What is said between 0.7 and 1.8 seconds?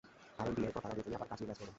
পর তাঁরা দুজনই আবার কাজ নিয়ে ব্যস্ত হয়ে যাবেন।